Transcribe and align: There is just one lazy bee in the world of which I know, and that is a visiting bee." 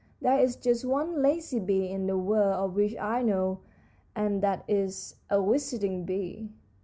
There 0.19 0.39
is 0.39 0.55
just 0.55 0.83
one 0.83 1.21
lazy 1.21 1.59
bee 1.59 1.87
in 1.91 2.07
the 2.07 2.17
world 2.17 2.53
of 2.55 2.75
which 2.75 2.95
I 2.99 3.21
know, 3.21 3.59
and 4.15 4.41
that 4.41 4.65
is 4.67 5.15
a 5.29 5.39
visiting 5.39 6.05
bee." 6.05 6.49